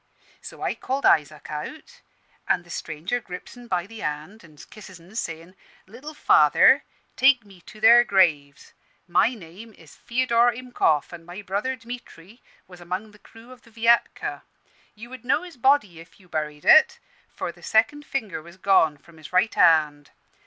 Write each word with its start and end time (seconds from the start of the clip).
So 0.41 0.63
I 0.63 0.73
called 0.73 1.05
Isaac 1.05 1.51
out; 1.51 2.01
an' 2.47 2.63
the 2.63 2.71
stranger 2.71 3.19
grips 3.19 3.55
'en 3.55 3.67
by 3.67 3.85
the 3.85 3.99
hand 3.99 4.43
an' 4.43 4.57
kisses 4.57 4.99
'en, 4.99 5.15
sayin', 5.15 5.55
'Little 5.85 6.15
father, 6.15 6.83
take 7.15 7.45
me 7.45 7.61
to 7.67 7.79
their 7.79 8.03
graves. 8.03 8.73
My 9.07 9.35
name 9.35 9.75
is 9.75 9.95
Feodor 9.95 10.53
Himkoff, 10.53 11.13
an' 11.13 11.23
my 11.23 11.43
brother 11.43 11.75
Dmitry 11.75 12.41
was 12.67 12.81
among 12.81 13.11
the 13.11 13.19
crew 13.19 13.51
of 13.51 13.61
the 13.61 13.69
Viatka. 13.69 14.41
You 14.95 15.11
would 15.11 15.23
know 15.23 15.43
his 15.43 15.55
body, 15.57 15.99
if 15.99 16.19
you 16.19 16.27
buried 16.27 16.65
it, 16.65 16.97
for 17.29 17.51
the 17.51 17.61
second 17.61 18.03
finger 18.03 18.41
was 18.41 18.57
gone 18.57 18.97
from 18.97 19.17
his 19.17 19.31
right 19.31 19.53
hand. 19.53 20.09